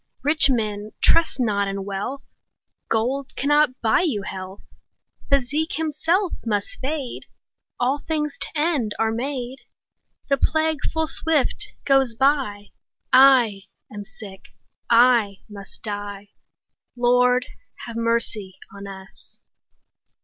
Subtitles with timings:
[0.23, 2.23] Rich men, trust not in wealth,
[2.89, 4.63] Gold cannot buy you health;
[5.29, 7.31] Physic himself must fade; 10
[7.81, 9.57] All things to end are made;
[10.27, 12.71] The plague full swift goes by;
[13.13, 14.45] I am sick,
[14.89, 16.29] I must die—
[16.95, 17.45] Lord,
[17.85, 19.39] have mercy on us!